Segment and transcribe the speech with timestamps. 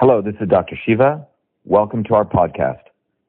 [0.00, 0.78] Hello, this is Dr.
[0.86, 1.26] Shiva.
[1.64, 2.82] Welcome to our podcast,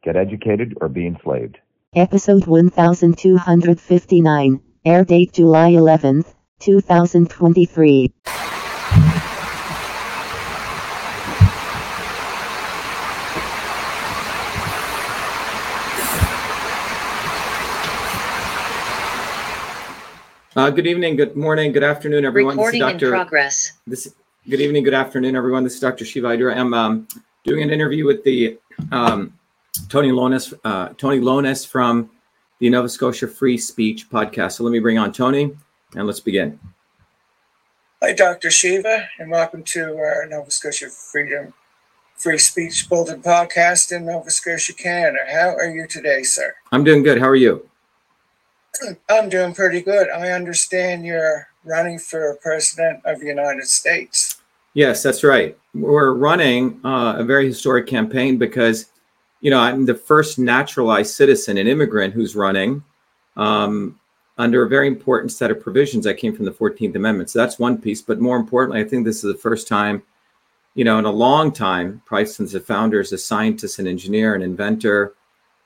[0.03, 1.57] Get Educated or Be Enslaved.
[1.95, 8.13] Episode 1259, air date July 11th, 2023.
[20.55, 22.57] Uh, good evening, good morning, good afternoon, everyone.
[22.57, 23.09] Recording this in is Dr.
[23.09, 23.71] progress.
[23.87, 24.13] This,
[24.47, 25.63] good evening, good afternoon, everyone.
[25.63, 26.05] This is Dr.
[26.05, 26.55] Shiva Ayyadurai.
[26.55, 27.07] I'm um,
[27.43, 28.57] doing an interview with the
[28.91, 29.33] um,
[29.89, 32.09] Tony Lohnes, uh, Tony Lohnes from
[32.59, 34.53] the Nova Scotia Free Speech podcast.
[34.53, 35.55] So let me bring on Tony
[35.95, 36.59] and let's begin.
[38.01, 38.49] Hi, Dr.
[38.49, 41.53] Shiva, and welcome to our Nova Scotia Freedom
[42.15, 45.19] Free Speech Bulletin podcast in Nova Scotia, Canada.
[45.31, 46.55] How are you today, sir?
[46.71, 47.19] I'm doing good.
[47.19, 47.69] How are you?
[49.09, 50.09] I'm doing pretty good.
[50.09, 54.38] I understand you're running for president of the United States.
[54.73, 55.57] Yes, that's right.
[55.73, 58.87] We're running uh, a very historic campaign because,
[59.41, 62.83] you know, I'm the first naturalized citizen and immigrant who's running
[63.35, 63.99] um,
[64.37, 67.29] under a very important set of provisions that came from the 14th Amendment.
[67.29, 68.01] So that's one piece.
[68.01, 70.03] But more importantly, I think this is the first time,
[70.75, 74.41] you know, in a long time, probably since the founders, a scientist, an engineer, an
[74.41, 75.13] inventor,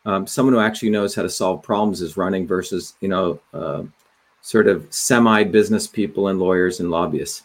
[0.05, 3.83] um, someone who actually knows how to solve problems is running versus, you know, uh,
[4.41, 7.43] sort of semi business people and lawyers and lobbyists.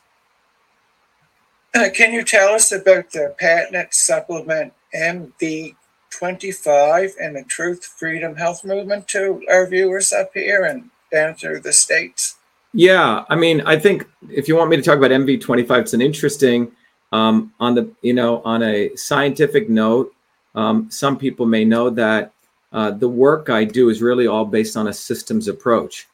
[1.94, 9.06] Can you tell us about the patent supplement MV25 and the Truth, Freedom, Health movement
[9.08, 12.36] to our viewers up here and down through the states?
[12.72, 16.02] Yeah, I mean, I think if you want me to talk about MV25, it's an
[16.02, 16.70] interesting
[17.12, 20.12] um, on the you know on a scientific note.
[20.54, 22.32] Um, some people may know that
[22.72, 26.06] uh, the work I do is really all based on a systems approach.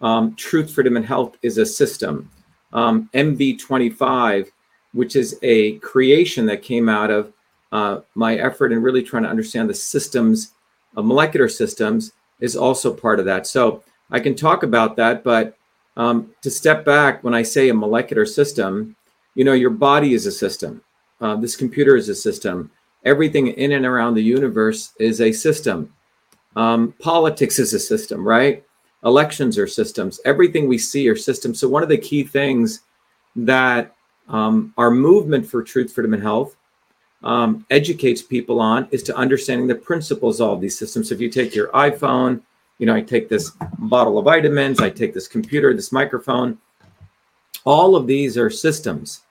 [0.00, 2.30] Um, Truth, Freedom, and Health is a system.
[2.72, 4.52] Um, MV25,
[4.92, 7.32] which is a creation that came out of
[7.72, 10.52] uh, my effort in really trying to understand the systems,
[10.96, 13.46] uh, molecular systems, is also part of that.
[13.46, 15.56] So I can talk about that, but
[15.96, 18.94] um, to step back, when I say a molecular system,
[19.34, 20.82] you know, your body is a system.
[21.20, 22.70] Uh, this computer is a system.
[23.04, 25.92] Everything in and around the universe is a system.
[26.54, 28.64] Um, politics is a system, right?
[29.04, 30.20] Elections are systems.
[30.24, 31.60] Everything we see are systems.
[31.60, 32.80] So, one of the key things
[33.36, 33.94] that
[34.28, 36.56] um, our movement for truth, freedom, and health
[37.22, 41.08] um, educates people on is to understanding the principles of these systems.
[41.08, 42.40] So, if you take your iPhone,
[42.78, 46.58] you know, I take this bottle of vitamins, I take this computer, this microphone,
[47.64, 49.22] all of these are systems.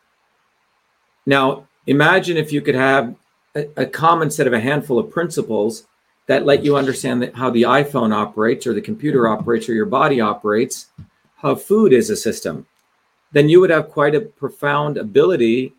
[1.26, 3.16] Now, imagine if you could have
[3.56, 5.86] a, a common set of a handful of principles
[6.28, 10.20] that let you understand how the iPhone operates or the computer operates or your body
[10.20, 10.88] operates,
[11.38, 12.66] how food is a system,
[13.32, 15.74] then you would have quite a profound ability.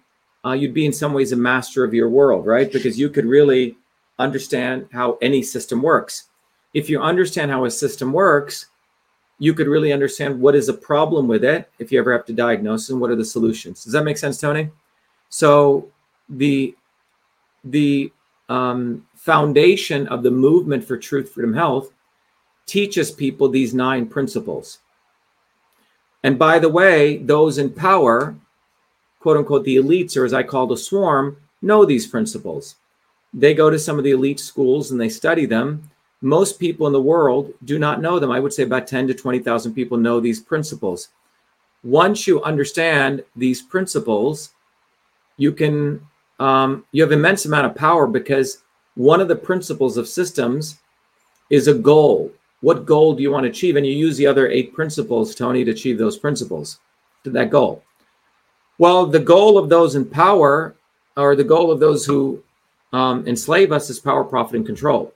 [0.44, 2.70] Uh, you'd be in some ways a master of your world, right?
[2.72, 3.76] Because you could really
[4.18, 6.28] understand how any system works.
[6.74, 8.66] If you understand how a system works,
[9.38, 12.32] you could really understand what is a problem with it if you ever have to
[12.32, 13.84] diagnose and what are the solutions.
[13.84, 14.70] Does that make sense, Tony?
[15.28, 15.88] So
[16.28, 16.74] the
[17.64, 18.12] the
[18.48, 21.92] um, foundation of the movement for truth, freedom, health
[22.64, 24.78] teaches people these nine principles.
[26.22, 28.34] And by the way, those in power,
[29.21, 32.77] quote unquote, the elites, or as I call the swarm, know these principles.
[33.32, 35.91] They go to some of the elite schools and they study them.
[36.22, 38.31] Most people in the world do not know them.
[38.31, 41.09] I would say about 10 to 20,000 people know these principles.
[41.84, 44.50] Once you understand these principles,
[45.37, 46.00] you can
[46.38, 48.62] um, you have immense amount of power because
[48.94, 50.78] one of the principles of systems
[51.50, 52.32] is a goal.
[52.61, 53.77] What goal do you want to achieve?
[53.77, 56.81] And you use the other eight principles, Tony, to achieve those principles
[57.25, 57.83] to that goal.
[58.78, 60.75] Well, the goal of those in power,
[61.17, 62.43] or the goal of those who
[62.93, 65.12] um, enslave us, is power, profit, and control.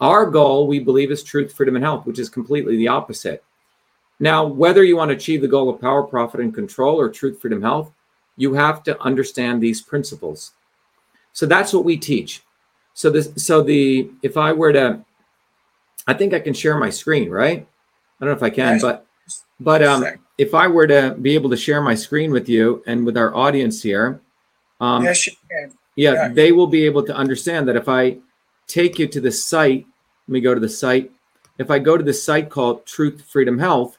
[0.00, 3.42] Our goal, we believe, is truth, freedom, and health, which is completely the opposite.
[4.20, 7.40] Now, whether you want to achieve the goal of power, profit, and control, or truth,
[7.40, 7.92] freedom, health,
[8.36, 10.52] you have to understand these principles.
[11.32, 12.42] So that's what we teach.
[12.94, 15.04] So this, so the, if I were to,
[16.08, 17.68] I think I can share my screen, right?
[18.20, 19.06] I don't know if I can, but,
[19.60, 20.04] but um,
[20.38, 23.34] if I were to be able to share my screen with you and with our
[23.36, 24.20] audience here,
[24.80, 25.72] um, yes, you can.
[25.96, 26.28] yeah, Yeah.
[26.28, 28.18] they will be able to understand that if I
[28.66, 29.86] take you to the site,
[30.26, 31.10] let me go to the site.
[31.58, 33.98] If I go to the site called Truth Freedom Health,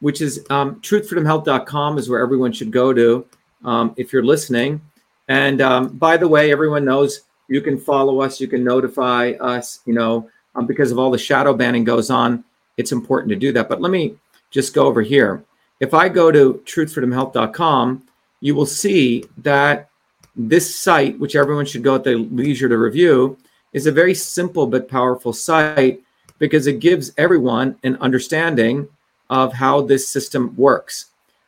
[0.00, 3.26] which is um, truthfreedomhealth.com is where everyone should go to
[3.64, 4.80] um, if you're listening.
[5.28, 9.80] And um, by the way, everyone knows you can follow us, you can notify us,
[9.86, 12.44] you know, um, because of all the shadow banning goes on.
[12.76, 13.68] It's important to do that.
[13.68, 14.16] But let me
[14.50, 15.44] just go over here.
[15.80, 18.02] If I go to truthfreedomhealth.com,
[18.40, 19.88] you will see that
[20.34, 23.38] this site, which everyone should go at their leisure to review,
[23.72, 26.02] is a very simple but powerful site
[26.38, 28.88] because it gives everyone an understanding
[29.28, 31.06] of how this system works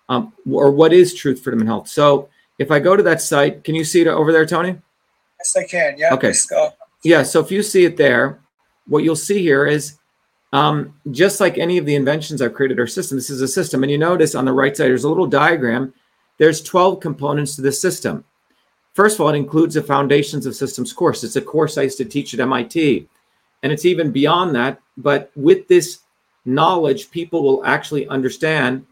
[0.08, 1.88] um, or what is truth, freedom, and health.
[1.88, 2.28] So
[2.58, 4.76] if I go to that site, can you see it over there, Tony?
[5.38, 5.98] Yes, I can.
[5.98, 6.14] Yeah.
[6.14, 6.28] Okay.
[6.28, 6.70] Let's go.
[7.04, 7.22] Yeah.
[7.22, 8.40] So if you see it there,
[8.88, 9.98] what you'll see here is
[10.52, 13.82] um, just like any of the inventions I've created our system, this is a system.
[13.82, 15.92] And you notice on the right side, there's a little diagram.
[16.38, 18.24] There's 12 components to this system.
[18.94, 21.22] First of all, it includes the Foundations of Systems course.
[21.22, 23.06] It's a course I used to teach at MIT.
[23.62, 24.80] And it's even beyond that.
[24.96, 26.00] But with this
[26.44, 28.86] knowledge, people will actually understand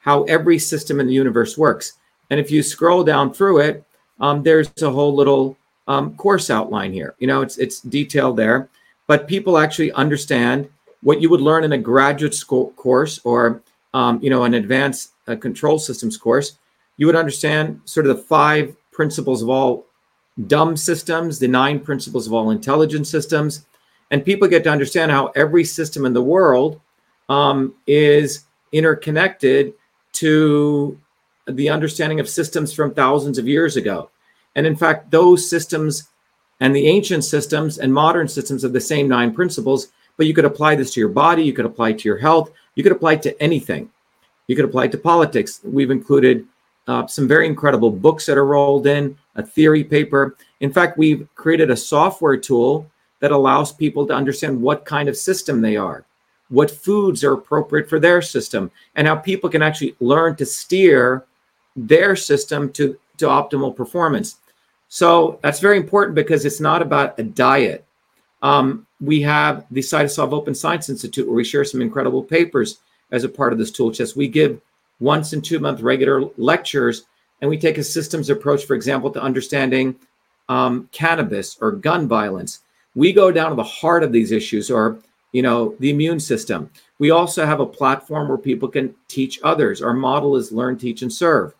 [0.00, 1.94] how every system in the universe works.
[2.30, 3.84] And if you scroll down through it,
[4.20, 5.56] um, there's a whole little
[5.88, 7.14] um, course outline here.
[7.18, 8.68] You know, it's it's detailed there,
[9.06, 10.68] but people actually understand
[11.02, 13.62] what you would learn in a graduate school course or
[13.92, 16.58] um, you know an advanced uh, control systems course.
[16.96, 19.86] You would understand sort of the five principles of all
[20.46, 23.66] dumb systems, the nine principles of all intelligent systems,
[24.10, 26.80] and people get to understand how every system in the world
[27.28, 29.74] um, is interconnected
[30.12, 30.98] to
[31.46, 34.10] the understanding of systems from thousands of years ago.
[34.56, 36.08] And in fact, those systems
[36.60, 40.44] and the ancient systems and modern systems have the same nine principles, but you could
[40.44, 43.14] apply this to your body, you could apply it to your health, you could apply
[43.14, 43.90] it to anything.
[44.46, 45.60] You could apply it to politics.
[45.64, 46.46] We've included
[46.86, 50.36] uh, some very incredible books that are rolled in, a theory paper.
[50.60, 52.90] In fact, we've created a software tool
[53.20, 56.04] that allows people to understand what kind of system they are,
[56.50, 61.24] what foods are appropriate for their system, and how people can actually learn to steer
[61.74, 64.36] their system to, to optimal performance.
[64.88, 67.84] So that's very important because it's not about a diet.
[68.42, 72.78] Um, we have the Cytosolve Open Science Institute where we share some incredible papers
[73.10, 74.16] as a part of this tool chest.
[74.16, 74.60] We give
[75.00, 77.04] once in two month regular lectures,
[77.40, 79.96] and we take a systems approach, for example, to understanding
[80.48, 82.60] um, cannabis or gun violence.
[82.94, 84.98] We go down to the heart of these issues, or
[85.32, 86.70] you know, the immune system.
[86.98, 89.82] We also have a platform where people can teach others.
[89.82, 91.54] Our model is learn, teach, and serve.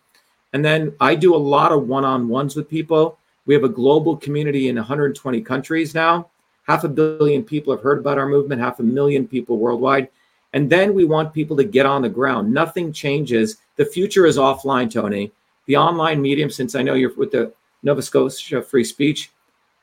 [0.53, 3.17] And then I do a lot of one on ones with people.
[3.45, 6.29] We have a global community in 120 countries now.
[6.67, 10.09] Half a billion people have heard about our movement, half a million people worldwide.
[10.53, 12.51] And then we want people to get on the ground.
[12.51, 13.57] Nothing changes.
[13.75, 15.31] The future is offline, Tony.
[15.67, 17.53] The online medium, since I know you're with the
[17.83, 19.31] Nova Scotia Free Speech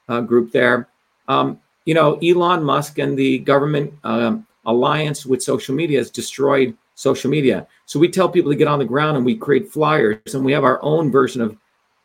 [0.09, 0.89] uh, group there,
[1.29, 6.77] um, you know, Elon Musk and the government um, alliance with social media has destroyed
[7.03, 7.67] social media.
[7.87, 10.53] So we tell people to get on the ground and we create flyers and we
[10.53, 11.57] have our own version of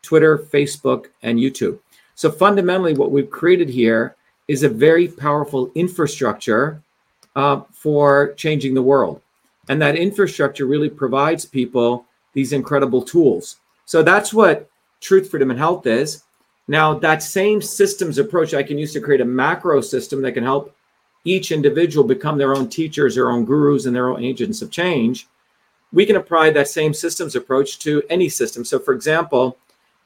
[0.02, 1.78] Twitter, Facebook, and YouTube.
[2.16, 4.16] So fundamentally, what we've created here
[4.48, 6.82] is a very powerful infrastructure
[7.36, 9.20] uh, for changing the world.
[9.68, 13.58] And that infrastructure really provides people these incredible tools.
[13.84, 14.68] So that's what
[15.00, 16.24] truth, freedom, and health is.
[16.66, 20.44] Now, that same systems approach I can use to create a macro system that can
[20.44, 20.74] help
[21.28, 25.28] each individual become their own teachers, their own gurus, and their own agents of change.
[25.92, 28.64] We can apply that same systems approach to any system.
[28.64, 29.58] So, for example,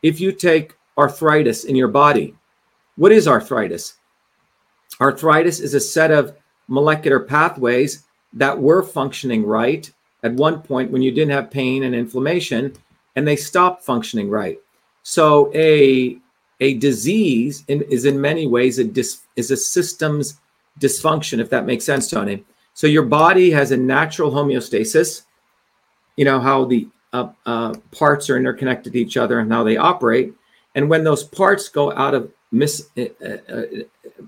[0.03, 2.35] if you take arthritis in your body,
[2.97, 3.95] what is arthritis?
[5.01, 6.37] Arthritis is a set of
[6.69, 9.91] molecular pathways that were functioning right
[10.23, 12.73] at one point when you didn't have pain and inflammation
[13.17, 14.59] and they stopped functioning right
[15.03, 16.17] so a
[16.61, 20.41] a disease in, is in many ways a dis, is a systems
[20.79, 25.23] dysfunction if that makes sense tony so your body has a natural homeostasis
[26.17, 29.77] you know how the uh, uh, parts are interconnected to each other and how they
[29.77, 30.33] operate
[30.75, 33.67] and when those parts go out of mis uh, uh, uh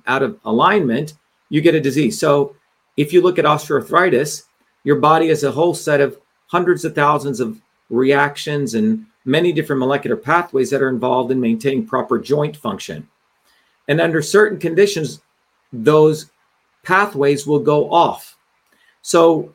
[0.07, 1.15] out of alignment
[1.55, 2.19] you get a disease.
[2.19, 2.57] So
[2.97, 4.43] if you look at osteoarthritis,
[4.83, 7.61] your body has a whole set of hundreds of thousands of
[7.91, 13.09] reactions and many different molecular pathways that are involved in maintaining proper joint function.
[13.87, 15.21] And under certain conditions,
[15.73, 16.31] those
[16.85, 18.37] pathways will go off.
[19.03, 19.53] So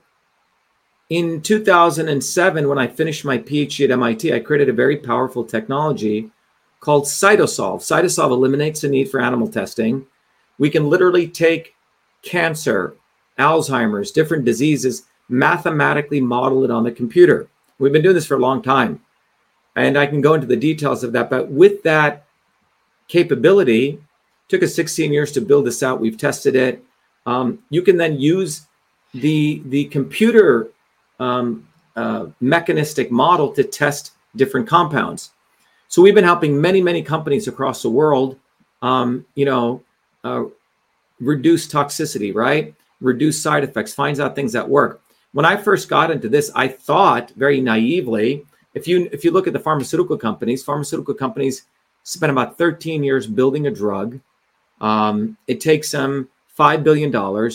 [1.10, 6.30] in 2007, when I finished my PhD at MIT, I created a very powerful technology
[6.80, 7.80] called Cytosolve.
[7.80, 10.06] Cytosolve eliminates the need for animal testing.
[10.58, 11.76] We can literally take
[12.22, 12.96] cancer,
[13.38, 17.48] Alzheimer's, different diseases, mathematically model it on the computer.
[17.80, 19.02] We've been doing this for a long time.
[19.76, 21.30] And I can go into the details of that.
[21.30, 22.26] But with that
[23.08, 24.00] capability,
[24.48, 26.02] took us 16 years to build this out.
[26.02, 26.84] We've tested it.
[27.26, 28.68] Um, you can then use
[29.14, 30.70] the, the computer
[31.20, 35.32] um, uh, mechanistic model to test different compounds.
[35.88, 38.38] So we've been helping many, many companies across the world,
[38.82, 39.84] um, you know,
[40.24, 40.44] uh,
[41.20, 42.74] reduce toxicity, right?
[43.02, 45.02] Reduce side effects, finds out things that work.
[45.34, 49.48] When I first got into this, I thought very naively, if you if you look
[49.48, 51.64] at the pharmaceutical companies, pharmaceutical companies
[52.04, 54.20] spent about 13 years building a drug.
[54.82, 57.51] Um, it takes them $5 billion.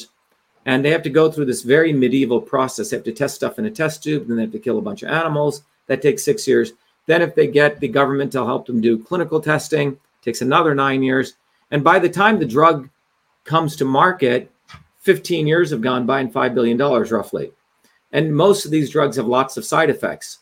[0.67, 2.91] And they have to go through this very medieval process.
[2.91, 4.83] They have to test stuff in a test tube, then they have to kill a
[4.83, 5.63] bunch of animals.
[5.87, 6.73] That takes six years.
[7.07, 11.03] Then, if they get the government to help them do clinical testing, takes another nine
[11.03, 11.35] years.
[11.71, 12.89] And by the time the drug
[13.45, 14.51] comes to market,
[15.01, 17.53] 15 years have gone by and $5 billion roughly.
[18.13, 20.39] And most of these drugs have lots of side effects.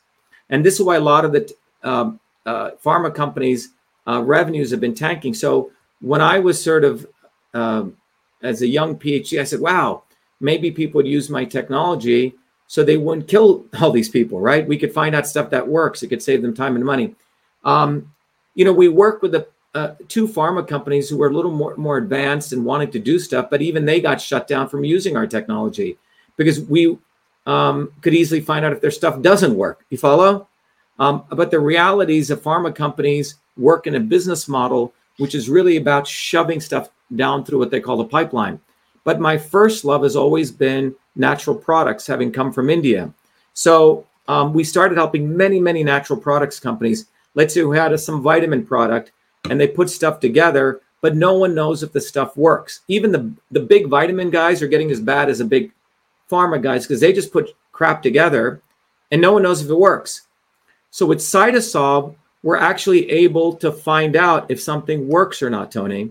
[0.50, 1.52] And this is why a lot of the
[1.83, 3.71] um, uh, pharma companies'
[4.07, 5.35] uh, revenues have been tanking.
[5.35, 7.07] So when I was sort of
[7.54, 7.97] um,
[8.42, 10.04] as a young PhD, I said, wow,
[10.40, 12.34] maybe people would use my technology
[12.66, 14.66] so they wouldn't kill all these people, right?
[14.66, 16.02] We could find out stuff that works.
[16.02, 17.14] It could save them time and money.
[17.64, 18.12] Um,
[18.54, 21.76] you know, we work with the uh, two pharma companies who were a little more,
[21.76, 25.16] more advanced and wanted to do stuff, but even they got shut down from using
[25.16, 25.99] our technology
[26.37, 26.99] because we
[27.46, 29.84] um, could easily find out if their stuff doesn't work.
[29.90, 30.49] You follow?
[30.99, 35.76] Um, but the realities of pharma companies work in a business model which is really
[35.76, 38.61] about shoving stuff down through what they call the pipeline.
[39.04, 43.12] But my first love has always been natural products, having come from India.
[43.54, 47.07] So um, we started helping many, many natural products companies.
[47.35, 49.12] Let's say who had a, some vitamin product
[49.50, 52.81] and they put stuff together, but no one knows if the stuff works.
[52.88, 55.73] Even the, the big vitamin guys are getting as bad as the big
[56.31, 58.62] pharma guys because they just put crap together
[59.11, 60.28] and no one knows if it works.
[60.90, 66.11] So with Cytosolve, we're actually able to find out if something works or not, Tony.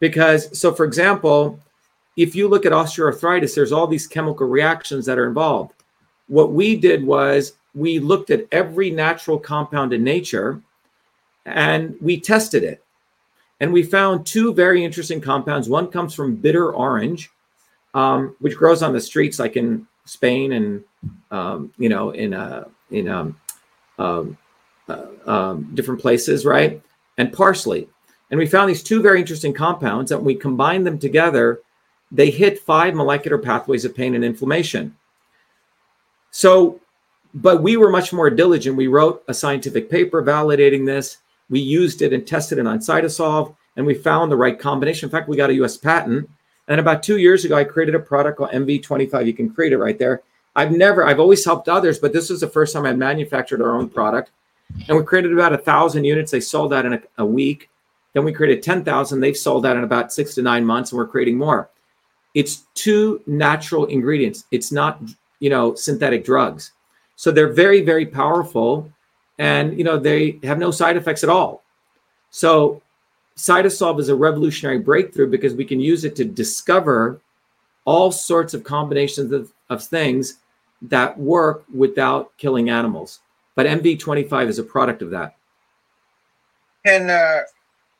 [0.00, 1.60] Because, so for example,
[2.16, 5.72] if you look at osteoarthritis, there's all these chemical reactions that are involved.
[6.26, 10.60] What we did was we looked at every natural compound in nature
[11.46, 12.82] and we tested it.
[13.60, 15.68] And we found two very interesting compounds.
[15.68, 17.30] One comes from bitter orange,
[17.94, 20.84] um, which grows on the streets like in Spain and,
[21.30, 23.38] um, you know, in, uh, in um,
[23.98, 24.36] um
[24.90, 26.80] uh, um, different places, right?
[27.18, 27.88] And parsley.
[28.30, 31.60] And we found these two very interesting compounds when we combined them together,
[32.12, 34.96] they hit five molecular pathways of pain and inflammation.
[36.30, 36.80] So,
[37.34, 38.76] but we were much more diligent.
[38.76, 41.18] We wrote a scientific paper validating this.
[41.48, 45.08] We used it and tested it on Cytosolve, and we found the right combination.
[45.08, 46.28] In fact, we got a US patent.
[46.68, 49.26] And about two years ago, I created a product called MV25.
[49.26, 50.22] You can create it right there.
[50.54, 53.76] I've never, I've always helped others, but this was the first time I manufactured our
[53.76, 54.30] own product.
[54.88, 56.30] And we created about a thousand units.
[56.30, 57.68] They sold out in a, a week.
[58.12, 59.20] Then we created 10,000.
[59.20, 61.70] They've sold out in about six to nine months, and we're creating more.
[62.34, 64.44] It's two natural ingredients.
[64.50, 65.00] It's not,
[65.38, 66.72] you know, synthetic drugs.
[67.16, 68.90] So they're very, very powerful,
[69.38, 71.62] and you know they have no side effects at all.
[72.30, 72.80] So
[73.36, 77.20] Cytosolve is a revolutionary breakthrough because we can use it to discover
[77.84, 80.38] all sorts of combinations of, of things
[80.82, 83.20] that work without killing animals.
[83.54, 85.36] But MV25 is a product of that.
[86.86, 87.42] Can uh,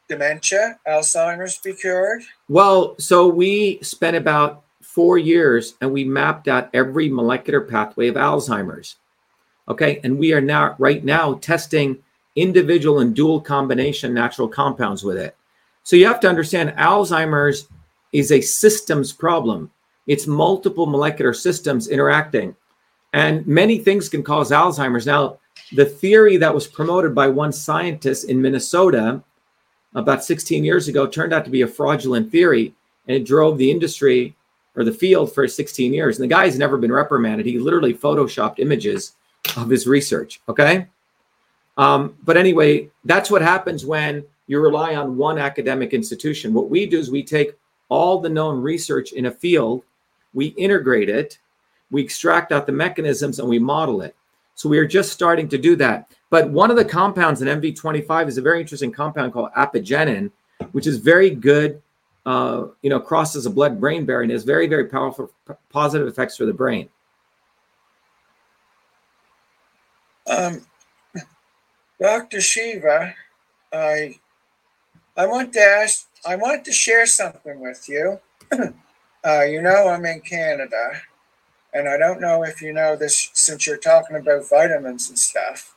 [0.09, 2.23] dementia, Alzheimer's be cured?
[2.49, 8.16] Well, so we spent about four years and we mapped out every molecular pathway of
[8.16, 8.97] Alzheimer's.
[9.69, 10.00] Okay.
[10.02, 11.99] And we are now, right now, testing
[12.37, 15.37] individual and dual combination natural compounds with it.
[15.83, 17.69] So you have to understand Alzheimer's
[18.12, 19.71] is a systems problem.
[20.07, 22.57] It's multiple molecular systems interacting.
[23.12, 25.07] And many things can cause Alzheimer's.
[25.07, 25.38] Now,
[25.73, 29.23] the theory that was promoted by one scientist in Minnesota
[29.95, 32.75] about 16 years ago turned out to be a fraudulent theory
[33.09, 34.37] and it drove the industry
[34.76, 36.19] or the field for 16 years.
[36.19, 37.47] And the guy's never been reprimanded.
[37.47, 39.17] He literally photoshopped images
[39.57, 40.40] of his research.
[40.49, 40.87] Okay.
[41.76, 46.52] Um, but anyway, that's what happens when you rely on one academic institution.
[46.52, 47.55] What we do is we take
[47.88, 49.83] all the known research in a field,
[50.35, 51.38] we integrate it,
[51.90, 54.14] we extract out the mechanisms, and we model it.
[54.54, 56.11] So we are just starting to do that.
[56.28, 60.30] But one of the compounds in MV25 is a very interesting compound called apigenin,
[60.73, 61.82] which is very good,
[62.26, 65.32] uh, you know, crosses a blood-brain barrier and has very, very powerful
[65.70, 66.88] positive effects for the brain.
[70.26, 70.61] Um,
[72.00, 72.40] Dr.
[72.40, 73.14] Shiva,
[73.73, 74.14] I
[75.16, 78.20] I want to ask, I want to share something with you.
[79.25, 80.92] uh, you know, I'm in Canada,
[81.72, 85.74] and I don't know if you know this since you're talking about vitamins and stuff.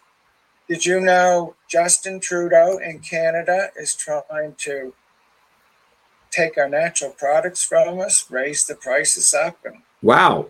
[0.68, 4.94] Did you know Justin Trudeau in Canada is trying to
[6.32, 10.48] take our natural products from us, raise the prices up, and wow,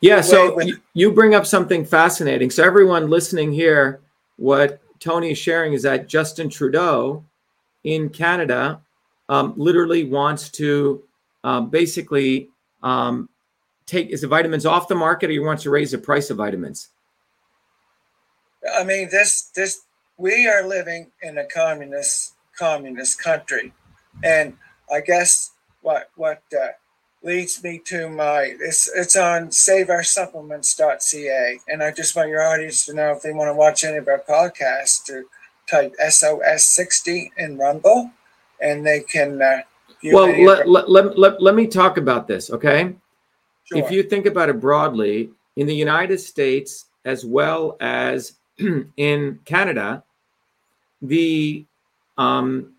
[0.00, 0.20] yeah.
[0.20, 2.50] So with- you bring up something fascinating.
[2.50, 4.00] So everyone listening here,
[4.36, 7.24] what Tony is sharing is that Justin Trudeau
[7.84, 8.80] in Canada
[9.28, 11.02] um, literally wants to
[11.44, 12.48] uh, basically
[12.82, 13.28] um,
[13.86, 16.38] take is the vitamins off the market or you want to raise the price of
[16.38, 16.88] vitamins?
[18.76, 19.82] I mean, this this
[20.16, 23.72] we are living in a communist communist country.
[24.22, 24.56] And
[24.92, 26.68] I guess what what uh,
[27.22, 32.94] leads me to my it's it's on saveoursupplements.ca, and I just want your audience to
[32.94, 35.24] know if they want to watch any of our podcasts to
[35.68, 38.10] type SOS sixty in Rumble,
[38.60, 39.42] and they can.
[39.42, 39.62] Uh,
[40.12, 42.94] well, let, let, let, let, let me talk about this, okay?
[43.64, 43.78] Sure.
[43.78, 48.34] If you think about it broadly, in the United States as well as
[48.96, 50.02] in Canada,
[51.02, 51.64] the
[52.16, 52.72] um,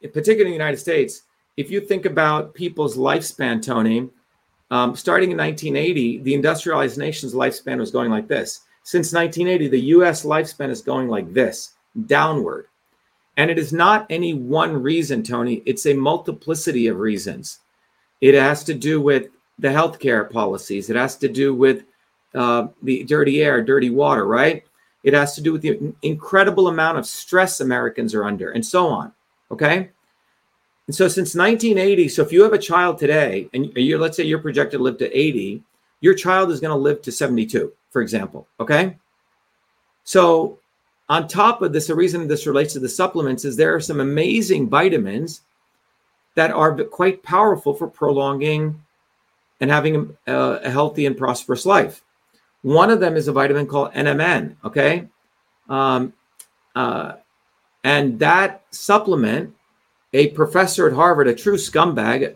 [0.00, 1.22] particularly in the United States,
[1.56, 4.08] if you think about people's lifespan, Tony,
[4.70, 8.60] um, starting in 1980, the industrialized nation's lifespan was going like this.
[8.84, 11.74] Since 1980, the US lifespan is going like this,
[12.06, 12.66] downward.
[13.36, 17.60] And it is not any one reason, Tony, it's a multiplicity of reasons.
[18.20, 19.28] It has to do with
[19.60, 21.84] the healthcare policies, it has to do with
[22.34, 24.64] uh, the dirty air, dirty water, right?
[25.02, 28.86] It has to do with the incredible amount of stress Americans are under, and so
[28.86, 29.12] on.
[29.50, 29.90] Okay.
[30.86, 34.24] And so since 1980, so if you have a child today, and you let's say
[34.24, 35.62] you're projected to live to 80,
[36.00, 38.46] your child is going to live to 72, for example.
[38.58, 38.96] Okay.
[40.04, 40.58] So
[41.08, 44.00] on top of this, the reason this relates to the supplements is there are some
[44.00, 45.42] amazing vitamins
[46.34, 48.80] that are quite powerful for prolonging
[49.60, 52.02] and having a, a healthy and prosperous life.
[52.62, 54.56] One of them is a vitamin called NMN.
[54.64, 55.08] Okay.
[55.68, 56.12] Um,
[56.74, 57.14] uh,
[57.84, 59.54] and that supplement,
[60.12, 62.34] a professor at Harvard, a true scumbag,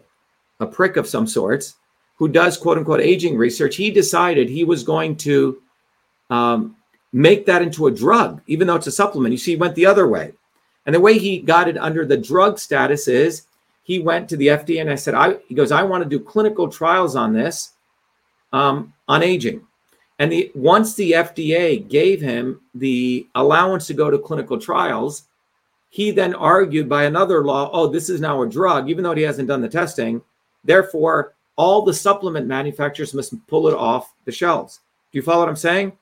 [0.60, 1.76] a prick of some sorts,
[2.16, 5.60] who does quote unquote aging research, he decided he was going to
[6.30, 6.76] um,
[7.12, 9.32] make that into a drug, even though it's a supplement.
[9.32, 10.32] You see, he went the other way.
[10.86, 13.46] And the way he got it under the drug status is
[13.84, 16.18] he went to the FDA and I said, I, he goes, I want to do
[16.18, 17.74] clinical trials on this
[18.52, 19.64] um, on aging.
[20.18, 25.24] And the once the FDA gave him the allowance to go to clinical trials,
[25.90, 29.22] he then argued by another law, oh, this is now a drug, even though he
[29.22, 30.22] hasn't done the testing.
[30.64, 34.80] Therefore, all the supplement manufacturers must pull it off the shelves.
[35.12, 35.92] Do you follow what I'm saying?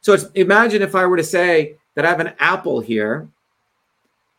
[0.00, 3.28] So imagine if I were to say that I have an apple here,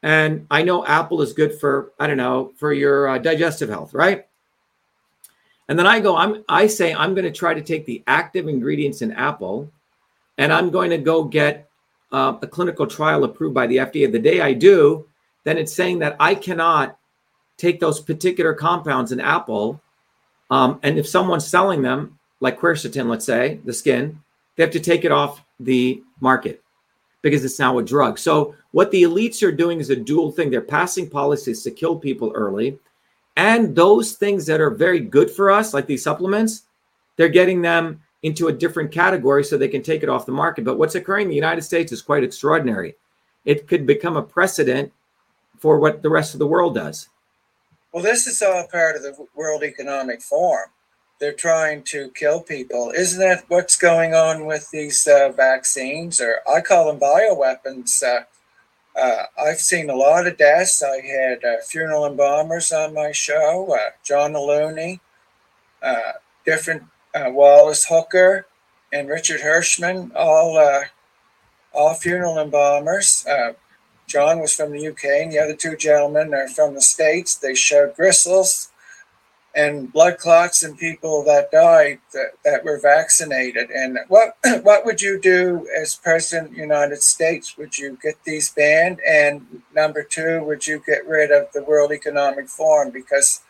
[0.03, 3.93] and I know apple is good for I don't know for your uh, digestive health,
[3.93, 4.27] right?
[5.69, 8.47] And then I go, I'm I say I'm going to try to take the active
[8.47, 9.71] ingredients in apple,
[10.37, 11.69] and I'm going to go get
[12.11, 14.11] uh, a clinical trial approved by the FDA.
[14.11, 15.07] The day I do,
[15.45, 16.99] then it's saying that I cannot
[17.57, 19.81] take those particular compounds in apple.
[20.51, 24.21] Um, and if someone's selling them, like quercetin, let's say, the skin,
[24.55, 26.62] they have to take it off the market
[27.23, 28.19] because it's now a drug.
[28.19, 30.51] So what the elites are doing is a dual thing.
[30.51, 32.77] They're passing policies to kill people early.
[33.35, 36.63] And those things that are very good for us, like these supplements,
[37.15, 40.65] they're getting them into a different category so they can take it off the market.
[40.65, 42.95] But what's occurring in the United States is quite extraordinary.
[43.45, 44.91] It could become a precedent
[45.57, 47.09] for what the rest of the world does.
[47.93, 50.69] Well, this is all part of the World Economic Forum.
[51.19, 52.91] They're trying to kill people.
[52.95, 58.03] Isn't that what's going on with these uh, vaccines, or I call them bioweapons?
[58.03, 58.23] Uh,
[58.99, 60.83] uh, I've seen a lot of deaths.
[60.83, 64.99] I had uh, funeral embalmers on my show, uh, John Looney,
[65.81, 66.13] uh,
[66.45, 66.83] different
[67.15, 68.45] uh, Wallace Hooker
[68.91, 70.83] and Richard Hirschman, all uh,
[71.73, 73.25] all funeral embalmers.
[74.05, 77.35] John was from the UK, and the other two gentlemen are from the States.
[77.35, 78.69] They showed gristles
[79.55, 83.69] and blood clots in people that died that, that were vaccinated.
[83.69, 87.57] And what what would you do as president United States?
[87.57, 88.99] Would you get these banned?
[89.07, 93.41] And number two, would you get rid of the World Economic Forum because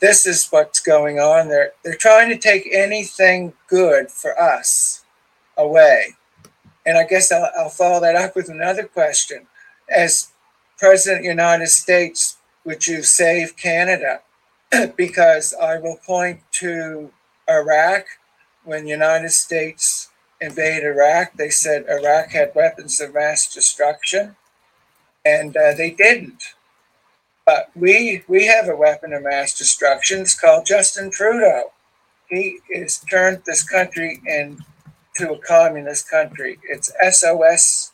[0.00, 1.48] this is what's going on.
[1.48, 5.04] They're they're trying to take anything good for us
[5.56, 6.16] away.
[6.84, 9.46] And I guess I'll, I'll follow that up with another question.
[9.88, 10.32] As
[10.78, 14.20] President United States, would you save Canada?
[14.96, 17.10] because I will point to
[17.48, 18.06] Iraq.
[18.64, 20.08] When the United States
[20.40, 24.36] invaded Iraq, they said Iraq had weapons of mass destruction,
[25.24, 26.54] and uh, they didn't.
[27.44, 30.20] But we we have a weapon of mass destruction.
[30.20, 31.72] It's called Justin Trudeau.
[32.28, 36.58] He has turned this country into a communist country.
[36.64, 37.91] It's SOS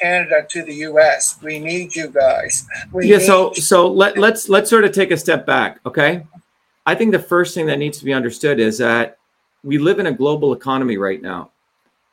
[0.00, 1.38] Canada to the US.
[1.42, 2.66] We need you guys.
[2.92, 6.24] We yeah, so so let, let's let's sort of take a step back, okay?
[6.84, 9.18] I think the first thing that needs to be understood is that
[9.62, 11.50] we live in a global economy right now.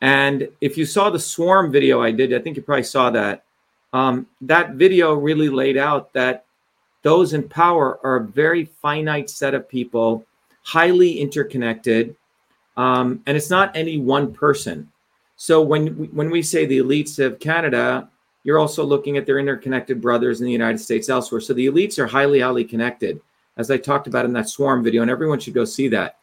[0.02, 3.44] And if you saw the swarm video I did, I think you probably saw that.
[3.92, 6.46] Um, that video really laid out that
[7.02, 10.26] those in power are a very finite set of people,
[10.64, 12.16] highly interconnected,
[12.78, 14.92] um, and it's not any one person.
[15.42, 18.10] So when when we say the elites of Canada
[18.44, 21.42] you're also looking at their interconnected brothers in the United States elsewhere.
[21.42, 23.22] So the elites are highly, highly connected,
[23.58, 26.18] as I talked about in that swarm video, and everyone should go see that.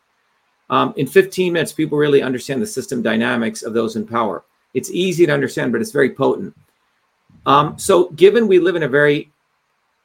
[0.70, 4.44] Um, in 15 minutes, people really understand the system dynamics of those in power.
[4.74, 6.56] It's easy to understand, but it's very potent.
[7.44, 9.30] Um, so, given we live in a very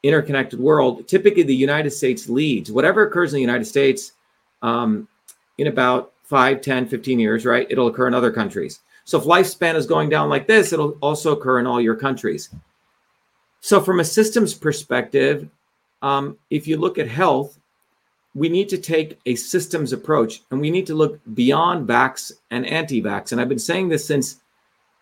[0.03, 2.71] interconnected world, typically the United States leads.
[2.71, 4.11] Whatever occurs in the United States
[4.61, 5.07] um,
[5.57, 7.65] in about 5, 10, 15 years, right?
[7.69, 8.81] It'll occur in other countries.
[9.11, 12.49] So if lifespan is going down like this, it'll also occur in all your countries.
[13.59, 15.49] So from a systems perspective,
[16.01, 17.59] um, if you look at health,
[18.35, 22.65] we need to take a systems approach and we need to look beyond vax and
[22.65, 23.33] anti-vax.
[23.33, 24.39] And I've been saying this since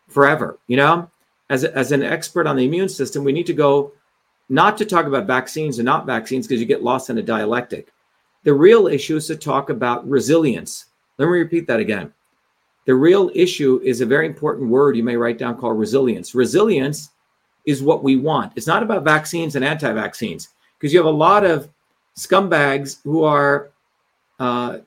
[0.08, 1.08] forever, you know,
[1.52, 3.92] as, as an expert on the immune system, we need to go
[4.50, 7.94] not to talk about vaccines and not vaccines because you get lost in a dialectic.
[8.44, 10.86] The real issue is to talk about resilience.
[11.20, 12.12] Let me repeat that again.
[12.90, 16.34] The real issue is a very important word you may write down called resilience.
[16.34, 17.12] Resilience
[17.68, 18.54] is what we want.
[18.56, 21.70] It's not about vaccines and anti vaccines because you have a lot of
[22.18, 23.70] scumbags who are
[24.40, 24.80] uh,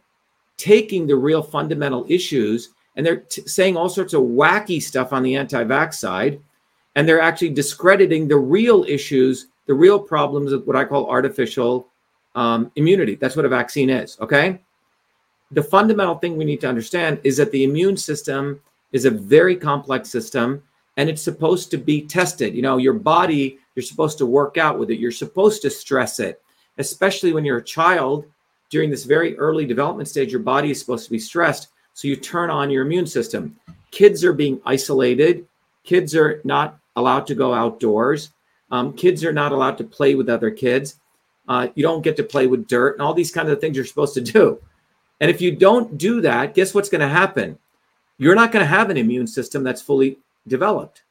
[0.57, 5.23] taking the real fundamental issues and they're t- saying all sorts of wacky stuff on
[5.23, 6.41] the anti vax side.
[6.97, 11.87] And they're actually discrediting the real issues, the real problems of what I call artificial
[12.35, 13.15] um, immunity.
[13.15, 14.19] That's what a vaccine is.
[14.21, 14.59] Okay
[15.53, 18.61] the fundamental thing we need to understand is that the immune system
[18.93, 20.63] is a very complex system
[20.97, 22.55] and it's supposed to be tested.
[22.55, 26.21] You know, your body, you're supposed to work out with it, you're supposed to stress
[26.21, 26.43] it,
[26.79, 28.27] especially when you're a child.
[28.71, 31.69] During this very early development stage, your body is supposed to be stressed.
[31.93, 33.57] So you turn on your immune system.
[33.91, 35.47] Kids are being isolated.
[35.85, 38.31] Kids are not allowed to go outdoors.
[38.71, 40.97] Um, kids are not allowed to play with other kids.
[41.47, 43.85] Uh, you don't get to play with dirt and all these kinds of things you're
[43.85, 44.59] supposed to do.
[45.23, 47.57] And if you don't do that, guess what's going to happen?
[48.19, 51.05] You're not going to have an immune system that's fully developed.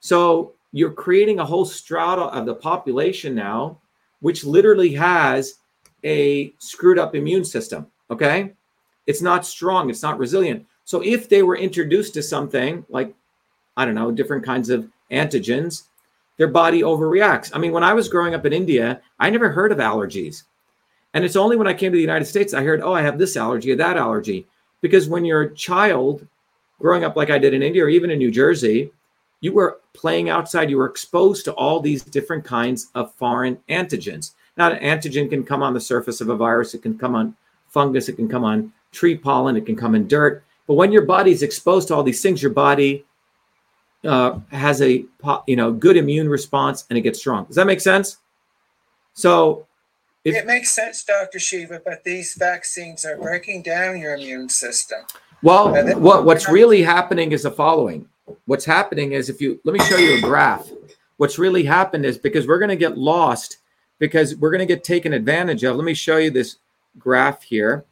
[0.00, 3.78] So you're creating a whole strata of the population now,
[4.20, 5.54] which literally has
[6.04, 7.86] a screwed up immune system.
[8.10, 8.52] Okay.
[9.06, 10.66] It's not strong, it's not resilient.
[10.84, 13.14] So if they were introduced to something like,
[13.78, 15.84] I don't know, different kinds of antigens,
[16.36, 17.50] their body overreacts.
[17.54, 20.42] I mean, when I was growing up in India, I never heard of allergies.
[21.14, 23.18] And it's only when I came to the United States I heard, oh, I have
[23.18, 24.46] this allergy or that allergy.
[24.80, 26.26] Because when you're a child
[26.78, 28.92] growing up like I did in India or even in New Jersey,
[29.40, 34.32] you were playing outside, you were exposed to all these different kinds of foreign antigens.
[34.56, 37.36] Now, an antigen can come on the surface of a virus, it can come on
[37.68, 40.44] fungus, it can come on tree pollen, it can come in dirt.
[40.66, 43.04] But when your body is exposed to all these things, your body
[44.04, 45.04] uh, has a
[45.46, 47.44] you know good immune response and it gets strong.
[47.46, 48.18] Does that make sense?
[49.14, 49.66] So
[50.34, 51.38] if, it makes sense, Dr.
[51.38, 55.00] Shiva, but these vaccines are breaking down your immune system.
[55.42, 58.08] Well, what, what's really happening is the following.
[58.46, 60.70] What's happening is if you let me show you a graph.
[61.16, 63.58] What's really happened is because we're going to get lost
[63.98, 65.76] because we're going to get taken advantage of.
[65.76, 66.56] Let me show you this
[66.98, 67.84] graph here.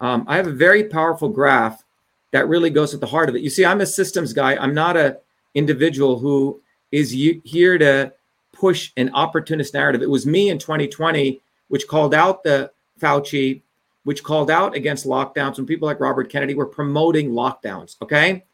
[0.00, 1.84] Um, I have a very powerful graph
[2.32, 3.42] that really goes at the heart of it.
[3.42, 4.56] You see, I'm a systems guy.
[4.56, 5.18] I'm not a
[5.54, 6.60] individual who
[6.92, 8.12] is here to
[8.52, 10.02] push an opportunist narrative.
[10.02, 13.62] It was me in 2020 which called out the Fauci,
[14.04, 17.96] which called out against lockdowns when people like Robert Kennedy were promoting lockdowns.
[18.02, 18.44] Okay.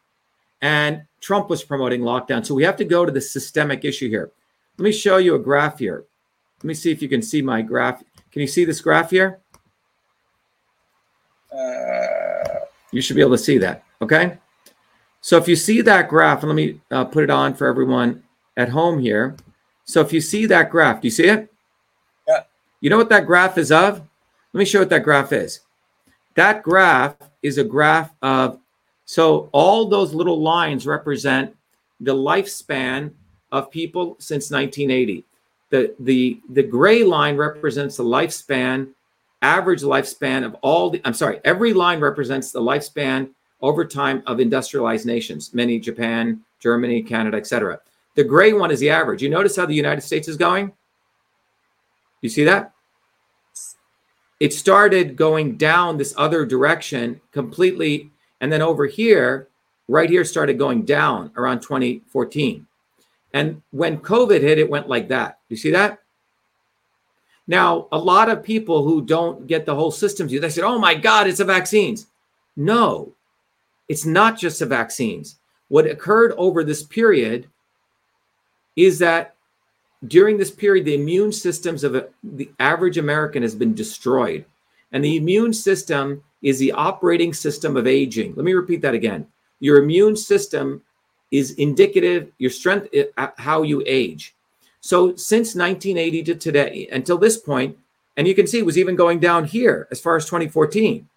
[0.61, 2.45] And Trump was promoting lockdown.
[2.45, 4.31] So we have to go to the systemic issue here.
[4.77, 6.05] Let me show you a graph here.
[6.59, 8.03] Let me see if you can see my graph.
[8.31, 9.39] Can you see this graph here?
[11.51, 13.83] Uh, you should be able to see that.
[14.01, 14.37] Okay.
[15.21, 18.23] So if you see that graph, and let me uh, put it on for everyone
[18.57, 19.35] at home here.
[19.85, 21.51] So if you see that graph, do you see it?
[22.81, 24.01] You know what that graph is of?
[24.53, 25.61] Let me show what that graph is.
[26.35, 28.59] That graph is a graph of,
[29.05, 31.55] so all those little lines represent
[31.99, 33.11] the lifespan
[33.51, 35.23] of people since 1980.
[35.69, 38.89] The, the, the gray line represents the lifespan,
[39.41, 43.29] average lifespan of all the, I'm sorry, every line represents the lifespan
[43.61, 47.79] over time of industrialized nations, many Japan, Germany, Canada, etc.
[48.15, 49.21] The gray one is the average.
[49.21, 50.71] You notice how the United States is going?
[52.25, 52.75] You see that?
[54.39, 58.11] it started going down this other direction completely.
[58.41, 59.47] And then over here,
[59.87, 62.67] right here, started going down around 2014.
[63.33, 65.39] And when COVID hit, it went like that.
[65.49, 65.99] You see that?
[67.47, 70.79] Now, a lot of people who don't get the whole system view, they said, oh
[70.79, 72.07] my God, it's the vaccines.
[72.57, 73.13] No,
[73.87, 75.37] it's not just the vaccines.
[75.67, 77.47] What occurred over this period
[78.75, 79.34] is that
[80.07, 84.45] during this period, the immune systems of a, the average American has been destroyed.
[84.91, 88.35] And the immune system is the operating system of aging.
[88.35, 89.27] Let me repeat that again.
[89.59, 90.81] Your immune system
[91.31, 92.87] is indicative your strength
[93.17, 94.35] uh, how you age
[94.79, 97.77] so since 1980 to today until this point
[98.17, 101.07] and you can see it was even going down here as far as 2014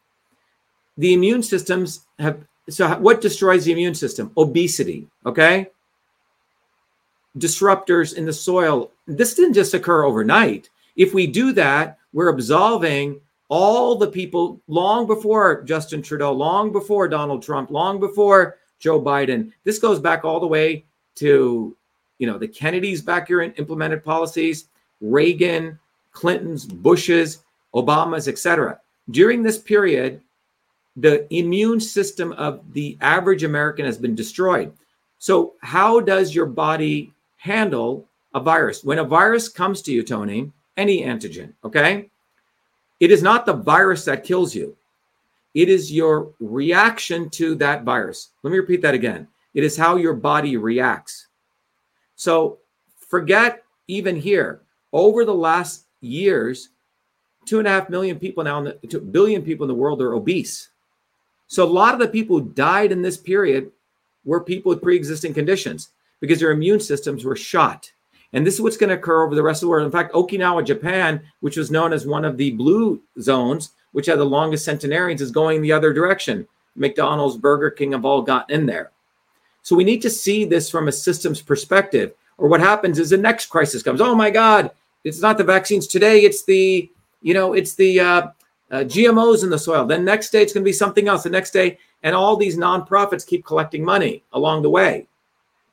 [0.96, 5.68] the immune systems have so what destroys the immune system obesity okay
[7.36, 13.20] disruptors in the soil this didn't just occur overnight if we do that we're absolving
[13.48, 19.52] all the people long before Justin Trudeau, long before Donald Trump, long before Joe Biden.
[19.64, 20.84] This goes back all the way
[21.16, 21.76] to,
[22.18, 24.68] you know, the Kennedys back here implemented policies,
[25.00, 25.78] Reagan,
[26.12, 27.42] Clinton's, Bush's,
[27.74, 28.80] Obama's, etc.
[29.10, 30.20] During this period,
[30.96, 34.72] the immune system of the average American has been destroyed.
[35.18, 38.84] So, how does your body handle a virus?
[38.84, 42.10] When a virus comes to you, Tony, any antigen, okay?
[43.00, 44.76] It is not the virus that kills you.
[45.54, 48.30] It is your reaction to that virus.
[48.42, 49.26] Let me repeat that again.
[49.54, 51.28] It is how your body reacts.
[52.16, 52.58] So
[53.08, 54.60] forget even here,
[54.92, 56.70] over the last years,
[57.46, 60.02] two and a half million people now, in the, two billion people in the world
[60.02, 60.68] are obese.
[61.46, 63.72] So a lot of the people who died in this period
[64.24, 67.90] were people with pre-existing conditions because their immune systems were shot.
[68.32, 69.86] And this is what's going to occur over the rest of the world.
[69.86, 74.18] In fact, Okinawa, Japan, which was known as one of the blue zones, which had
[74.18, 76.46] the longest centenarians, is going the other direction.
[76.76, 78.90] McDonald's, Burger King have all gotten in there.
[79.62, 82.12] So we need to see this from a systems perspective.
[82.36, 84.00] Or what happens is the next crisis comes.
[84.00, 84.70] Oh my God,
[85.04, 86.20] it's not the vaccines today.
[86.20, 86.90] It's the,
[87.22, 88.22] you know, it's the uh,
[88.70, 89.84] uh, GMOs in the soil.
[89.84, 91.22] Then next day it's going to be something else.
[91.22, 95.07] The next day, and all these nonprofits keep collecting money along the way.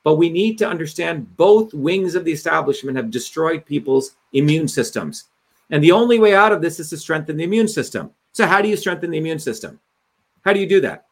[0.05, 5.25] But we need to understand both wings of the establishment have destroyed people's immune systems.
[5.71, 8.11] And the only way out of this is to strengthen the immune system.
[8.31, 9.79] So, how do you strengthen the immune system?
[10.43, 11.07] How do you do that?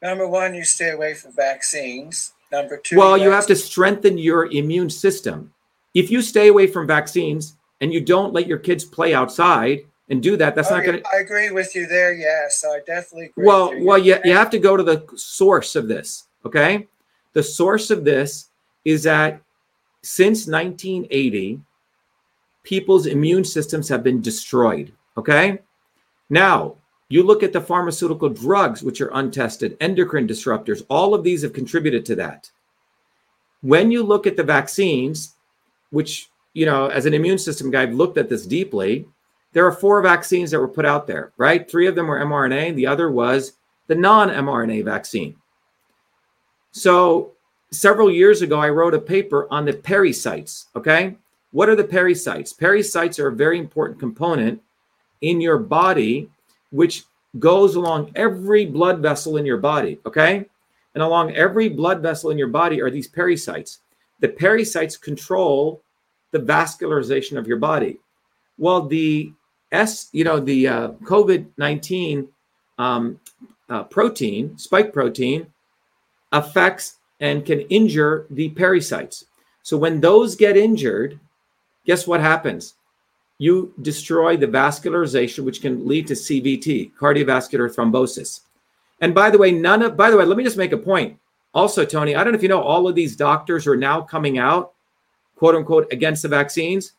[0.00, 2.32] Number one, you stay away from vaccines.
[2.52, 5.52] Number two, well, you have to strengthen your immune system.
[5.94, 10.22] If you stay away from vaccines and you don't let your kids play outside and
[10.22, 11.08] do that, that's oh, not going to.
[11.12, 12.14] I agree with you there.
[12.14, 13.46] Yes, I definitely agree.
[13.46, 16.28] Well, well, you, you have to go to the source of this.
[16.46, 16.86] Okay.
[17.32, 18.50] The source of this
[18.84, 19.40] is that
[20.02, 21.60] since 1980,
[22.62, 24.92] people's immune systems have been destroyed.
[25.16, 25.60] Okay.
[26.30, 26.76] Now,
[27.08, 31.52] you look at the pharmaceutical drugs, which are untested, endocrine disruptors, all of these have
[31.52, 32.50] contributed to that.
[33.60, 35.34] When you look at the vaccines,
[35.90, 39.06] which, you know, as an immune system guy, I've looked at this deeply.
[39.52, 41.70] There are four vaccines that were put out there, right?
[41.70, 43.52] Three of them were mRNA, and the other was
[43.88, 45.36] the non mRNA vaccine.
[46.72, 47.32] So
[47.70, 50.66] several years ago, I wrote a paper on the pericytes.
[50.74, 51.16] Okay.
[51.52, 52.56] What are the pericytes?
[52.56, 54.60] Pericytes are a very important component
[55.20, 56.30] in your body,
[56.70, 57.04] which
[57.38, 60.00] goes along every blood vessel in your body.
[60.06, 60.46] Okay.
[60.94, 63.78] And along every blood vessel in your body are these pericytes.
[64.20, 65.82] The pericytes control
[66.30, 67.98] the vascularization of your body.
[68.58, 69.32] Well, the
[69.72, 72.28] S, you know, the uh, COVID 19
[72.78, 73.20] um,
[73.68, 75.51] uh, protein, spike protein,
[76.32, 79.24] affects and can injure the pericytes.
[79.62, 81.20] So when those get injured,
[81.86, 82.74] guess what happens?
[83.38, 88.40] You destroy the vascularization, which can lead to CVT, cardiovascular thrombosis.
[89.00, 91.18] And by the way, none of, by the way, let me just make a point.
[91.54, 94.38] Also, Tony, I don't know if you know, all of these doctors are now coming
[94.38, 94.72] out,
[95.36, 96.92] quote unquote, against the vaccines.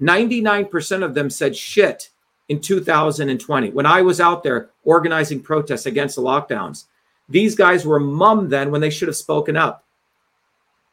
[0.00, 2.10] 99% of them said shit
[2.48, 6.84] in 2020 when I was out there organizing protests against the lockdowns.
[7.32, 9.84] These guys were mum then when they should have spoken up.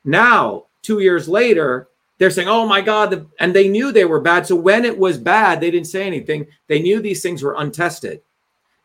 [0.05, 4.47] Now, two years later, they're saying, oh my God, and they knew they were bad.
[4.47, 6.47] So when it was bad, they didn't say anything.
[6.67, 8.21] They knew these things were untested.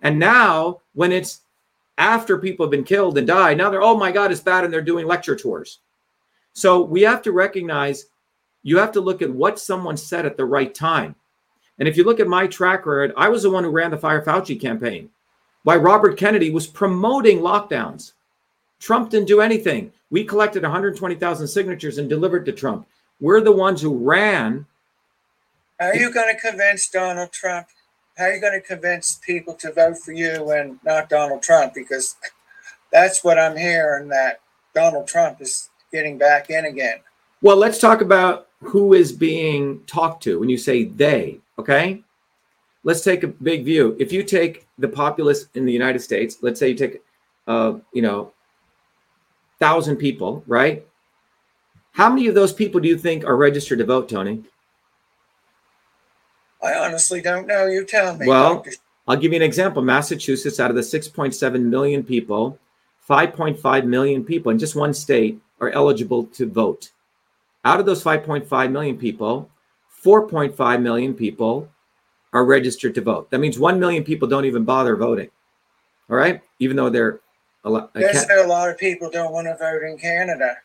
[0.03, 1.43] And now, when it's
[1.97, 4.65] after people have been killed and died, now they're, oh my God, it's bad.
[4.65, 5.79] And they're doing lecture tours.
[6.55, 8.07] So we have to recognize
[8.65, 11.15] you have to look at what someone said at the right time.
[11.79, 13.99] And if you look at my track record, I was the one who ran the
[13.99, 15.11] Fire Fauci campaign
[15.65, 18.13] why Robert Kennedy was promoting lockdowns.
[18.79, 19.93] Trump didn't do anything.
[20.11, 22.87] We collected 120,000 signatures and delivered to Trump.
[23.19, 24.67] We're the ones who ran.
[25.81, 27.67] How are you going to convince Donald Trump?
[28.17, 31.75] How are you going to convince people to vote for you and not Donald Trump?
[31.75, 32.17] Because
[32.93, 34.41] that's what I'm hearing that
[34.75, 36.99] Donald Trump is getting back in again.
[37.43, 42.04] Well, let's talk about who is being talked to when you say they, okay?
[42.85, 43.97] Let's take a big view.
[43.99, 47.03] If you take the populace in the United States, let's say you take,
[47.49, 48.33] uh, you know,
[49.59, 50.87] thousand people, right?
[51.93, 54.45] How many of those people do you think are registered to vote, Tony?
[56.63, 57.67] I honestly don't know.
[57.67, 58.27] You tell me.
[58.27, 58.65] Well,
[59.07, 59.83] I'll give you an example.
[59.83, 62.59] Massachusetts, out of the 6.7 million people,
[63.09, 66.91] 5.5 million people in just one state are eligible to vote.
[67.65, 69.51] Out of those 5.5 million people,
[70.05, 71.69] 4.5 million people
[72.35, 73.31] are registered to vote.
[73.31, 75.31] That means 1 million people don't even bother voting.
[76.11, 76.43] All right?
[76.59, 77.21] Even though they're
[77.65, 77.91] a lot.
[77.97, 80.57] Yes, a lot of people don't want to vote in Canada.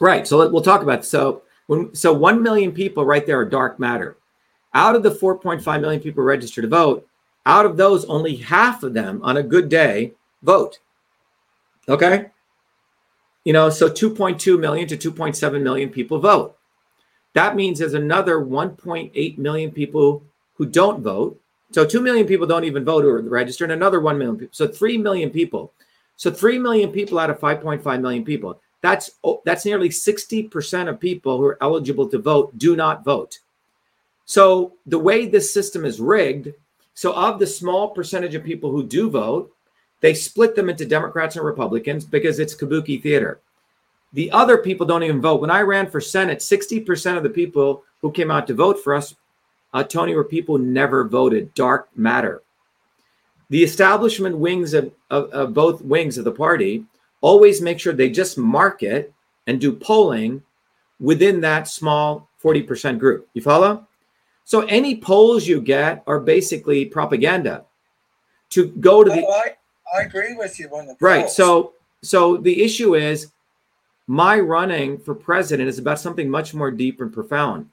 [0.00, 0.26] Right.
[0.26, 4.16] So we'll talk about so when so 1 million people right there are dark matter.
[4.72, 7.06] Out of the 4.5 million people registered to vote,
[7.44, 10.78] out of those, only half of them on a good day vote.
[11.88, 12.26] Okay.
[13.44, 16.56] You know, so 2.2 million to 2.7 million people vote.
[17.34, 20.24] That means there's another 1.8 million people
[20.56, 21.40] who don't vote.
[21.72, 24.54] So 2 million people don't even vote or register, and another 1 million people.
[24.54, 25.72] So 3 million people.
[26.16, 28.60] So 3 million people out of 5.5 million people.
[28.82, 29.10] That's
[29.44, 33.40] that's nearly 60% of people who are eligible to vote do not vote.
[34.26, 36.52] So the way this system is rigged,
[36.94, 39.52] so of the small percentage of people who do vote,
[40.00, 43.40] they split them into Democrats and Republicans because it's kabuki theater.
[44.12, 45.40] The other people don't even vote.
[45.40, 48.94] When I ran for Senate, 60% of the people who came out to vote for
[48.94, 49.14] us,
[49.76, 51.52] uh, Tony, where people never voted.
[51.52, 52.42] Dark matter.
[53.50, 56.86] The establishment wings of, of, of both wings of the party
[57.20, 59.12] always make sure they just market
[59.46, 60.42] and do polling
[60.98, 63.28] within that small 40% group.
[63.34, 63.86] You follow?
[64.44, 67.66] So any polls you get are basically propaganda
[68.50, 69.26] to go to the.
[69.26, 71.28] Oh, I, I agree with you on the right.
[71.28, 73.30] So so the issue is
[74.06, 77.68] my running for president is about something much more deep and profound.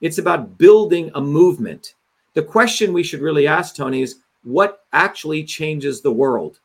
[0.00, 1.94] It's about building a movement.
[2.34, 6.60] The question we should really ask, Tony, is what actually changes the world?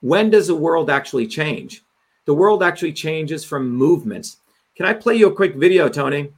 [0.00, 1.82] When does the world actually change?
[2.26, 4.36] The world actually changes from movements.
[4.76, 6.32] Can I play you a quick video, Tony?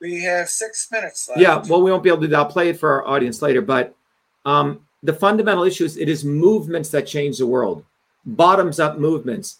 [0.00, 1.40] We have six minutes left.
[1.40, 2.38] Yeah, well, we won't be able to do that.
[2.38, 3.62] I'll play it for our audience later.
[3.62, 3.94] But
[4.44, 7.84] um, the fundamental issue is it is movements that change the world,
[8.24, 9.58] bottoms up movements.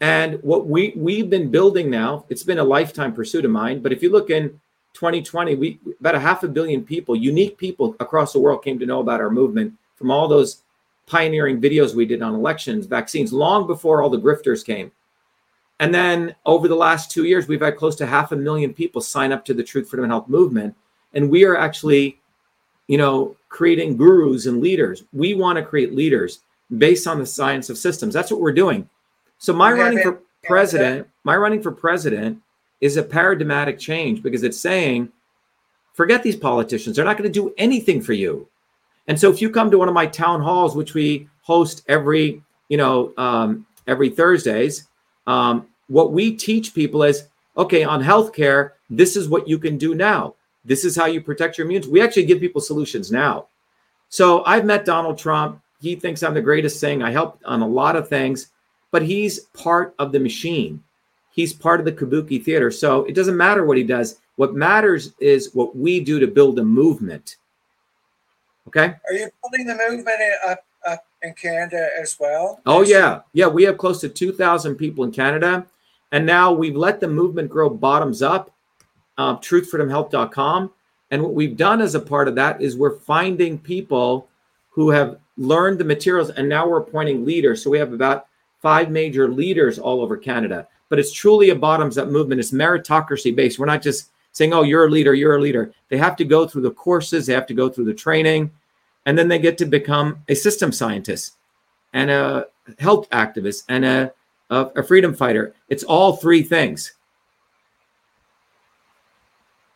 [0.00, 3.82] And what we we've been building now, it's been a lifetime pursuit of mine.
[3.82, 4.58] But if you look in
[4.94, 8.86] 2020, we about a half a billion people, unique people across the world, came to
[8.86, 10.62] know about our movement from all those
[11.06, 14.90] pioneering videos we did on elections, vaccines, long before all the grifters came.
[15.80, 19.00] And then over the last two years, we've had close to half a million people
[19.00, 20.74] sign up to the Truth, Freedom, and Health movement.
[21.12, 22.20] And we are actually,
[22.86, 25.02] you know, creating gurus and leaders.
[25.12, 26.40] We want to create leaders
[26.78, 28.14] based on the science of systems.
[28.14, 28.88] That's what we're doing.
[29.38, 32.40] So my running for president, my running for president
[32.80, 35.10] is a paradigmatic change because it's saying,
[35.92, 36.96] forget these politicians.
[36.96, 38.48] They're not going to do anything for you.
[39.06, 42.42] And so if you come to one of my town halls, which we host every,
[42.68, 44.88] you know, um, every Thursdays,
[45.26, 49.94] um, what we teach people is, okay, on healthcare, this is what you can do
[49.94, 50.34] now.
[50.64, 51.90] This is how you protect your immune.
[51.90, 53.48] We actually give people solutions now.
[54.08, 55.60] So I've met Donald Trump.
[55.80, 57.02] He thinks I'm the greatest thing.
[57.02, 58.48] I helped on a lot of things,
[58.90, 60.82] but he's part of the machine.
[61.34, 62.70] He's part of the kabuki theater.
[62.70, 64.20] So it doesn't matter what he does.
[64.36, 67.36] What matters is what we do to build a movement.
[68.68, 68.94] Okay.
[69.08, 70.16] Are you building the movement
[70.46, 72.60] up, up in Canada as well?
[72.66, 73.22] Oh, yeah.
[73.32, 73.48] Yeah.
[73.48, 75.66] We have close to 2,000 people in Canada.
[76.12, 78.52] And now we've let the movement grow bottoms up,
[79.18, 80.70] uh, truthfreedomhealth.com.
[81.10, 84.28] And what we've done as a part of that is we're finding people
[84.70, 87.62] who have learned the materials and now we're appointing leaders.
[87.62, 88.26] So we have about
[88.62, 90.68] five major leaders all over Canada.
[90.94, 92.38] But it's truly a bottoms up movement.
[92.38, 93.58] It's meritocracy based.
[93.58, 95.72] We're not just saying, oh, you're a leader, you're a leader.
[95.88, 98.52] They have to go through the courses, they have to go through the training,
[99.04, 101.34] and then they get to become a system scientist
[101.94, 102.46] and a
[102.78, 104.12] health activist and a,
[104.50, 105.52] a, a freedom fighter.
[105.68, 106.92] It's all three things.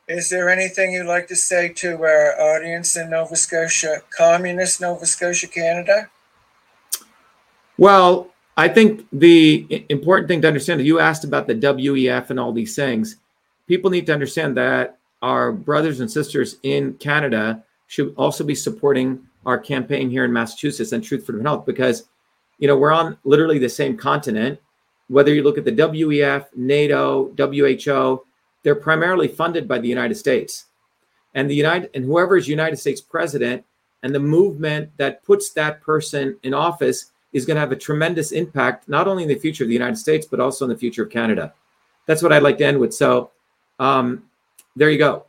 [0.07, 5.04] Is there anything you'd like to say to our audience in Nova Scotia, communist Nova
[5.04, 6.11] Scotia, Canada?
[7.76, 12.53] Well, I think the important thing to understand you asked about the WEF and all
[12.53, 13.16] these things
[13.68, 19.21] people need to understand that our brothers and sisters in Canada should also be supporting
[19.47, 22.09] our campaign here in Massachusetts and Truth Freedom Health because,
[22.59, 24.59] you know, we're on literally the same continent.
[25.09, 28.25] Whether you look at the WEF, NATO, WHO,
[28.63, 30.67] they're primarily funded by the United States.
[31.35, 33.65] And the United and whoever is United States president
[34.02, 38.33] and the movement that puts that person in office is going to have a tremendous
[38.33, 41.02] impact, not only in the future of the United States, but also in the future
[41.02, 41.52] of Canada.
[42.06, 42.94] That's what I'd like to end with.
[42.94, 43.31] So
[43.79, 44.24] um,
[44.76, 45.26] there you go.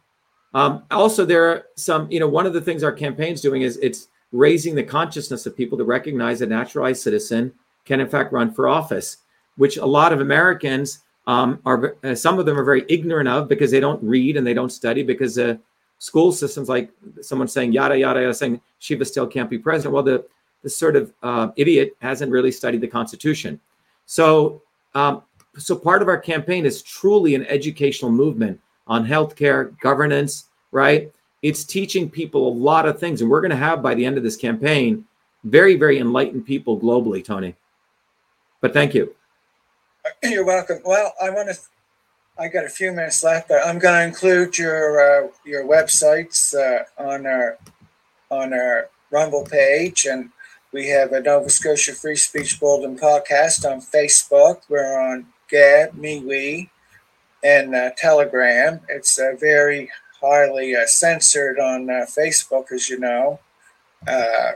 [0.54, 3.78] Um, also, there are some, you know, one of the things our campaign's doing is
[3.78, 7.54] it's raising the consciousness of people to recognize a naturalized citizen
[7.86, 9.18] can, in fact, run for office,
[9.58, 13.48] which a lot of Americans um, are, uh, some of them are very ignorant of
[13.48, 15.58] because they don't read and they don't study because the uh,
[16.00, 16.92] school systems, like
[17.22, 19.94] someone saying yada, yada, yada, saying Shiva still can't be president.
[19.94, 20.26] Well, the
[20.64, 23.60] this sort of uh, idiot hasn't really studied the Constitution.
[24.06, 24.62] So,
[24.96, 25.24] um,
[25.58, 31.12] so part of our campaign is truly an educational movement on healthcare, governance, right?
[31.42, 34.18] It's teaching people a lot of things, and we're going to have by the end
[34.18, 35.06] of this campaign
[35.44, 37.56] very, very enlightened people globally, Tony.
[38.62, 39.16] But thank you.
[40.24, 40.80] You're welcome.
[40.84, 41.60] Well, I want to.
[42.38, 46.54] I got a few minutes left, but I'm going to include your uh, your websites
[46.56, 47.58] uh, on our
[48.30, 50.30] on our Rumble page, and
[50.72, 54.62] we have a Nova Scotia Free Speech Bulletin podcast on Facebook.
[54.70, 56.70] We're on Gab, MeWe,
[57.44, 58.80] and uh, Telegram.
[58.88, 59.90] It's uh, very
[60.22, 63.40] highly uh, censored on uh, Facebook, as you know.
[64.08, 64.52] Uh,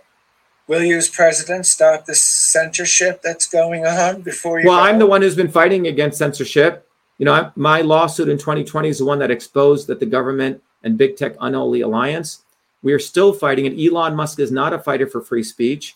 [0.68, 4.68] will you, as president, stop the censorship that's going on before you?
[4.68, 4.84] Well, go?
[4.84, 6.88] I'm the one who's been fighting against censorship.
[7.18, 10.62] You know, I, my lawsuit in 2020 is the one that exposed that the government
[10.84, 12.44] and big tech unholy alliance.
[12.84, 15.96] We are still fighting, and Elon Musk is not a fighter for free speech.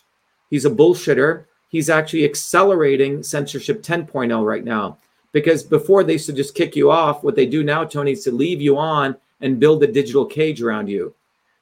[0.50, 1.44] He's a bullshitter.
[1.68, 4.98] He's actually accelerating censorship 10.0 right now
[5.32, 7.22] because before they used to just kick you off.
[7.22, 10.62] What they do now, Tony, is to leave you on and build a digital cage
[10.62, 11.14] around you.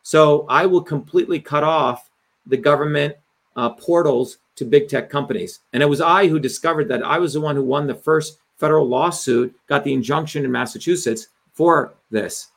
[0.03, 2.11] So I will completely cut off
[2.47, 3.16] the government
[3.57, 5.61] uh, portals to big tech companies.
[5.72, 8.39] And it was I who discovered that I was the one who won the first
[8.57, 12.49] federal lawsuit, got the injunction in Massachusetts for this.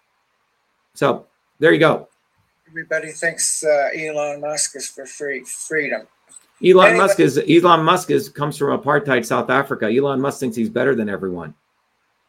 [0.94, 1.26] So
[1.60, 2.08] there you go.
[2.68, 6.08] Everybody thinks uh, Elon Musk is for free freedom.
[6.66, 9.86] Elon Anyway- Musk is Elon Musk is comes from apartheid South Africa.
[9.88, 11.54] Elon Musk thinks he's better than everyone.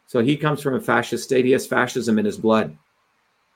[0.07, 1.45] So he comes from a fascist state.
[1.45, 2.75] He has fascism in his blood.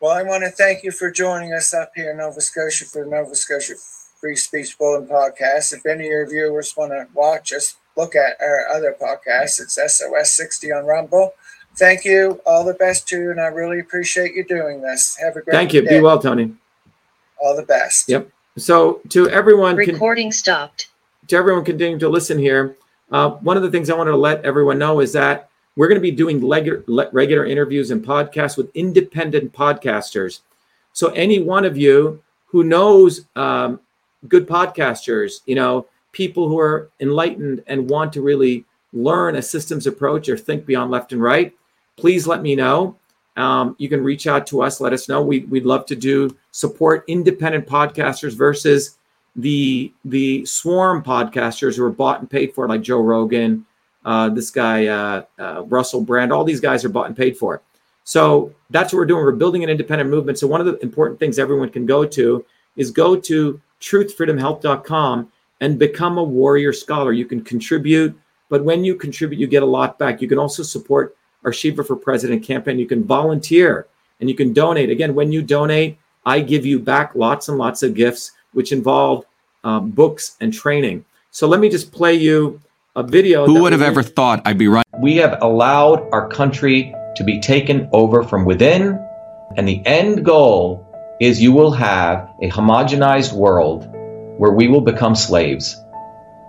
[0.01, 3.03] Well, I want to thank you for joining us up here in Nova Scotia for
[3.05, 3.73] the Nova Scotia
[4.19, 5.73] Free Speech Bulletin podcast.
[5.73, 9.59] If any of your viewers want to watch us, look at our other podcast.
[9.61, 11.33] It's SOS 60 on Rumble.
[11.77, 12.41] Thank you.
[12.45, 15.17] All the best to you, and I really appreciate you doing this.
[15.21, 15.81] Have a great Thank you.
[15.81, 15.97] day.
[15.97, 16.55] Be well, Tony.
[17.37, 18.07] All the best.
[18.07, 18.29] Yep.
[18.57, 20.89] So to everyone, con- Recording stopped.
[21.27, 22.77] to everyone continuing to listen here,
[23.11, 25.99] uh, one of the things I wanted to let everyone know is that we're going
[25.99, 30.39] to be doing leg- le- regular interviews and podcasts with independent podcasters.
[30.93, 33.81] So any one of you who knows um,
[34.29, 39.85] good podcasters, you know, people who are enlightened and want to really learn a systems
[39.85, 41.53] approach or think beyond left and right,
[41.97, 42.95] please let me know.
[43.37, 44.79] Um, you can reach out to us.
[44.79, 45.21] Let us know.
[45.21, 48.97] We, we'd love to do support independent podcasters versus
[49.35, 53.65] the the swarm podcasters who are bought and paid for, like Joe Rogan,
[54.05, 56.31] uh, this guy uh, uh, Russell Brand.
[56.31, 57.61] All these guys are bought and paid for.
[58.05, 59.23] So that's what we're doing.
[59.23, 60.37] We're building an independent movement.
[60.37, 62.45] So one of the important things everyone can go to
[62.77, 65.31] is go to truthfreedomhealth.com
[65.61, 67.13] and become a warrior scholar.
[67.13, 68.15] You can contribute,
[68.49, 70.21] but when you contribute, you get a lot back.
[70.21, 72.79] You can also support our Shiva for President campaign.
[72.79, 73.87] You can volunteer
[74.19, 74.89] and you can donate.
[74.89, 79.25] Again, when you donate, I give you back lots and lots of gifts, which involve
[79.63, 81.05] um, books and training.
[81.31, 82.59] So let me just play you
[82.95, 83.45] a video.
[83.45, 84.83] Who would have was- ever thought I'd be running?
[84.99, 88.99] We have allowed our country to be taken over from within,
[89.55, 90.81] and the end goal
[91.19, 93.87] is you will have a homogenized world
[94.37, 95.75] where we will become slaves.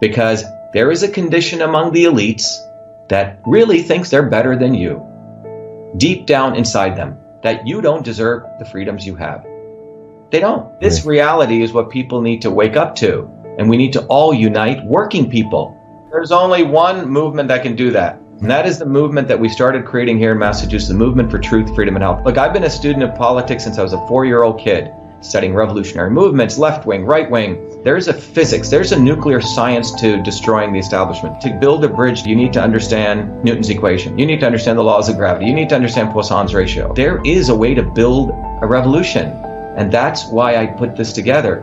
[0.00, 2.46] Because there is a condition among the elites
[3.08, 5.04] that really thinks they're better than you,
[5.96, 9.44] deep down inside them, that you don't deserve the freedoms you have.
[10.30, 10.80] They don't.
[10.80, 14.34] This reality is what people need to wake up to, and we need to all
[14.34, 15.72] unite working people.
[16.10, 18.18] There's only one movement that can do that.
[18.40, 21.38] And that is the movement that we started creating here in Massachusetts, the movement for
[21.38, 22.24] truth, freedom, and health.
[22.24, 24.90] Look, I've been a student of politics since I was a four year old kid,
[25.20, 27.75] studying revolutionary movements, left wing, right wing.
[27.86, 31.40] There's a physics, there's a nuclear science to destroying the establishment.
[31.42, 34.18] To build a bridge, you need to understand Newton's equation.
[34.18, 35.46] You need to understand the laws of gravity.
[35.46, 36.92] You need to understand Poisson's ratio.
[36.94, 38.30] There is a way to build
[38.60, 39.28] a revolution.
[39.76, 41.62] And that's why I put this together.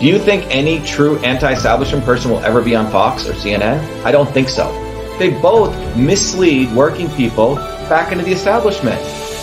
[0.00, 4.02] Do you think any true anti-establishment person will ever be on Fox or CNN?
[4.02, 4.72] I don't think so.
[5.18, 7.56] They both mislead working people
[7.90, 8.98] back into the establishment.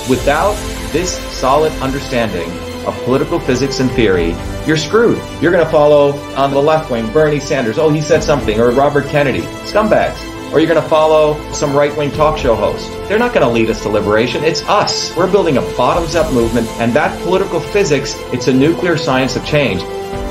[0.10, 0.55] Without
[0.91, 2.49] this solid understanding
[2.88, 4.36] of political physics and theory,
[4.66, 5.20] you're screwed.
[5.43, 7.78] You're going to follow on the left wing Bernie Sanders.
[7.78, 8.60] Oh, he said something.
[8.60, 9.41] Or Robert Kennedy.
[9.70, 10.37] Scumbags.
[10.52, 12.89] Or you're going to follow some right wing talk show host.
[13.08, 14.43] They're not going to lead us to liberation.
[14.43, 15.16] It's us.
[15.16, 16.68] We're building a bottoms up movement.
[16.80, 19.82] And that political physics, it's a nuclear science of change.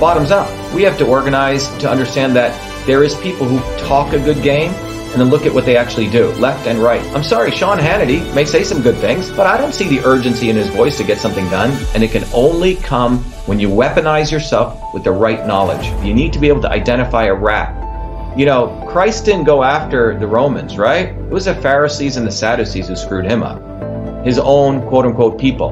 [0.01, 0.49] Bottoms up.
[0.75, 2.53] We have to organize to understand that
[2.87, 4.73] there is people who talk a good game
[5.17, 7.01] and then look at what they actually do, left and right.
[7.15, 10.51] I'm sorry, Sean Hannity may say some good things, but I don't see the urgency
[10.51, 11.71] in his voice to get something done.
[11.95, 15.87] And it can only come when you weaponize yourself with the right knowledge.
[16.05, 17.86] You need to be able to identify a rat.
[18.37, 21.09] You know, Christ didn't go after the Romans, right?
[21.09, 23.63] It was the Pharisees and the Sadducees who screwed him up.
[24.27, 25.71] His own quote unquote people.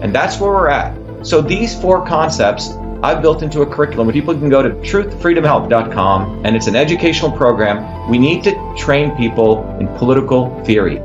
[0.00, 0.96] And that's where we're at.
[1.26, 2.70] So these four concepts
[3.02, 7.32] I've built into a curriculum where people can go to truthfreedomhealth.com and it's an educational
[7.32, 8.10] program.
[8.10, 11.02] We need to train people in political theory.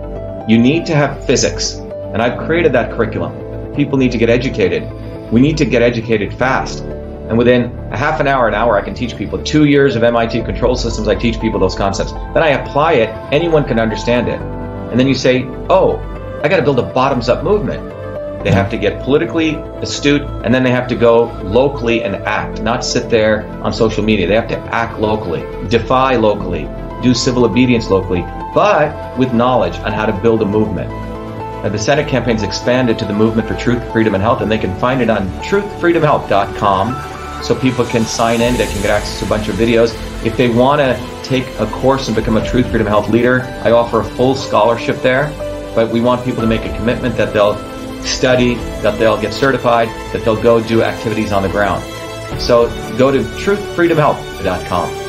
[0.48, 1.76] You need to have physics.
[1.76, 3.74] And I've created that curriculum.
[3.76, 4.90] People need to get educated.
[5.32, 6.84] We need to get educated fast.
[7.30, 9.42] And within a half an hour, an hour, I can teach people.
[9.42, 12.12] Two years of MIT control systems, I teach people those concepts.
[12.12, 14.40] Then I apply it, anyone can understand it.
[14.40, 15.98] And then you say, oh,
[16.44, 17.84] I got to build a bottoms up movement.
[18.44, 22.62] They have to get politically astute and then they have to go locally and act,
[22.62, 24.28] not sit there on social media.
[24.28, 26.70] They have to act locally, defy locally,
[27.02, 28.22] do civil obedience locally,
[28.54, 30.92] but with knowledge on how to build a movement.
[30.92, 34.60] Now, the Senate campaign's expanded to the Movement for Truth, Freedom, and Health, and they
[34.60, 37.15] can find it on truthfreedomhealth.com
[37.46, 38.56] so people can sign in.
[38.58, 39.94] They can get access to a bunch of videos.
[40.26, 43.72] If they want to take a course and become a Truth, Freedom, Health leader, I
[43.72, 45.30] offer a full scholarship there.
[45.76, 47.58] But we want people to make a commitment that they'll
[48.04, 51.84] study, that they'll get certified, that they'll go do activities on the ground.
[52.42, 52.68] So
[52.98, 55.05] go to truthfreedomhealth.com.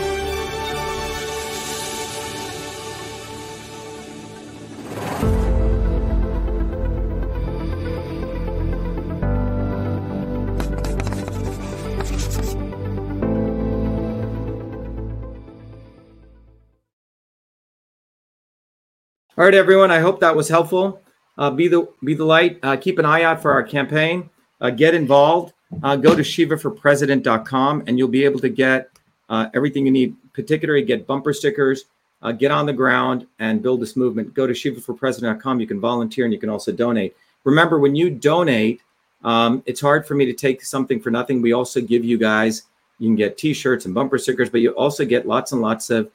[19.47, 19.93] All right, everyone.
[19.93, 21.01] I hope that was helpful.
[21.39, 22.59] Uh, be the be the light.
[22.65, 24.29] Uh, keep an eye out for our campaign.
[24.61, 25.53] Uh, get involved.
[25.85, 28.91] Uh, go to shivaforpresident.com and you'll be able to get
[29.29, 30.17] uh, everything you need.
[30.33, 31.85] Particularly, get bumper stickers.
[32.23, 34.35] Uh, get on the ground and build this movement.
[34.35, 35.61] Go to shivaforpresident.com.
[35.61, 37.15] You can volunteer and you can also donate.
[37.45, 38.81] Remember, when you donate,
[39.23, 41.41] um, it's hard for me to take something for nothing.
[41.41, 42.65] We also give you guys.
[42.99, 46.11] You can get T-shirts and bumper stickers, but you also get lots and lots of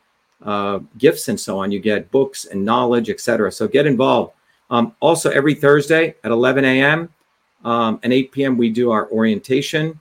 [0.97, 1.71] gifts and so on.
[1.71, 3.51] You get books and knowledge, etc.
[3.51, 4.33] So get involved.
[4.69, 7.09] Um, also, every Thursday at 11 a.m.
[7.63, 9.99] Um, and 8 p.m., we do our orientation,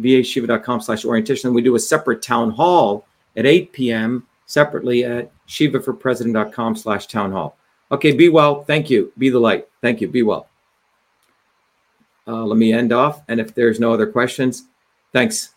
[0.00, 1.48] vashiva.com slash orientation.
[1.48, 3.06] And we do a separate town hall
[3.36, 4.26] at 8 p.m.
[4.46, 7.56] separately at shivaforpresident.com slash town hall.
[7.90, 8.64] Okay, be well.
[8.64, 9.12] Thank you.
[9.18, 9.68] Be the light.
[9.82, 10.08] Thank you.
[10.08, 10.48] Be well.
[12.26, 13.22] Uh, let me end off.
[13.28, 14.64] And if there's no other questions,
[15.12, 15.53] thanks.